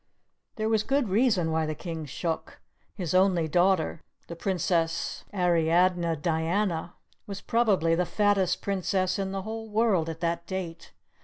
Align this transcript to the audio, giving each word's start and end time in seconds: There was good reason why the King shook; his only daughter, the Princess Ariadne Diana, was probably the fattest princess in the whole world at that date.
There 0.55 0.67
was 0.67 0.81
good 0.81 1.09
reason 1.09 1.51
why 1.51 1.67
the 1.67 1.75
King 1.75 2.05
shook; 2.07 2.59
his 2.95 3.13
only 3.13 3.47
daughter, 3.47 4.01
the 4.25 4.35
Princess 4.35 5.25
Ariadne 5.31 6.15
Diana, 6.15 6.95
was 7.27 7.41
probably 7.41 7.93
the 7.93 8.07
fattest 8.07 8.63
princess 8.63 9.19
in 9.19 9.31
the 9.31 9.43
whole 9.43 9.69
world 9.69 10.09
at 10.09 10.19
that 10.21 10.47
date. 10.47 10.91